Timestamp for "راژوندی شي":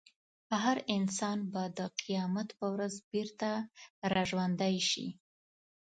4.13-5.07